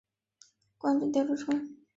[0.79, 1.77] 官至殿中丞。